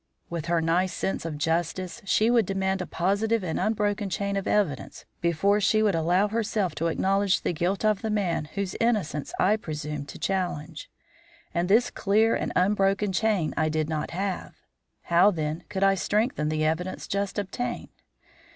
[0.31, 4.47] With her nice sense of justice, she would demand a positive and unbroken chain of
[4.47, 9.31] evidence before she would allow herself to acknowledge the guilt of the man whose innocence
[9.39, 10.89] I presumed to challenge,
[11.53, 14.55] and this clear and unbroken chain I did not have.
[15.03, 17.89] How, then, could I strengthen the evidence just obtained?